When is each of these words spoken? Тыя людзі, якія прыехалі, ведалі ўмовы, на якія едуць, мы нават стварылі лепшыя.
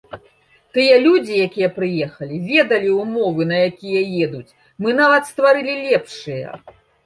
Тыя 0.77 0.95
людзі, 1.05 1.33
якія 1.47 1.69
прыехалі, 1.75 2.41
ведалі 2.49 2.89
ўмовы, 3.01 3.41
на 3.53 3.61
якія 3.69 4.01
едуць, 4.25 4.55
мы 4.85 4.99
нават 5.05 5.23
стварылі 5.33 5.81
лепшыя. 5.87 6.61